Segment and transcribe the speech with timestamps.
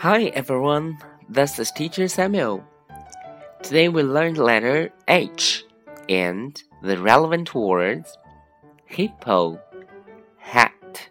[0.00, 0.96] Hi everyone,
[1.28, 2.64] this is Teacher Samuel.
[3.62, 5.62] Today we learned letter H
[6.08, 8.16] and the relevant words
[8.86, 9.60] hippo,
[10.38, 11.10] hat,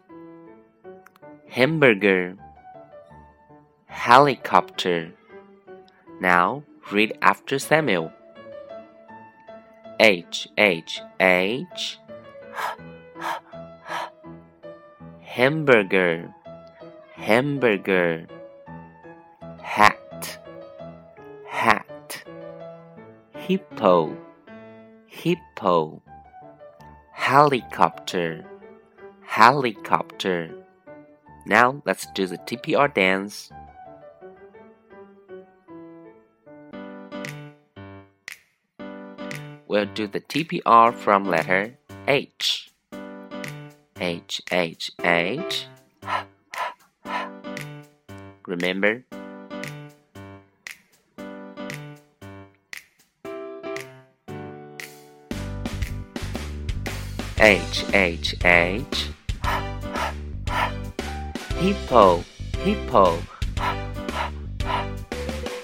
[1.48, 2.36] hamburger,
[3.86, 5.12] helicopter.
[6.20, 8.12] Now read after Samuel.
[10.00, 12.00] H H H
[15.22, 16.34] hamburger
[17.14, 18.26] hamburger
[23.50, 24.16] hippo
[25.08, 26.00] hippo
[27.14, 28.46] helicopter
[29.26, 30.52] helicopter
[31.48, 33.52] now let's do the TPR dance
[39.68, 41.78] We'll do the TPR from letter
[42.08, 42.72] H.
[44.02, 45.68] H, H, H.
[48.48, 49.06] Remember?
[57.40, 59.10] H, H, H.
[61.60, 62.24] Hippo,
[62.64, 63.20] hippo.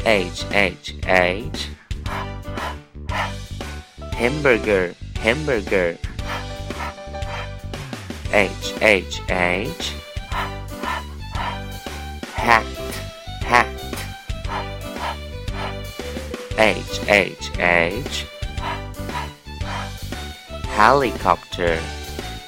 [0.06, 1.70] H, H, H
[4.16, 5.98] hamburger, hamburger.
[8.32, 9.94] H H H
[12.34, 12.66] hat,
[13.44, 13.68] hat.
[16.58, 18.26] H H H
[20.76, 21.78] helicopter,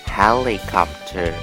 [0.06, 1.34] helicopter.